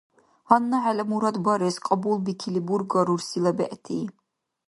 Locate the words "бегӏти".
3.57-3.99